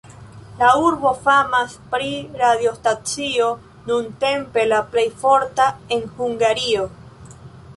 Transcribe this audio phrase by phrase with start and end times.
[0.59, 2.07] La urbo famas pri
[2.41, 3.49] radiostacio,
[3.91, 6.89] nuntempe la plej forta en Hungario.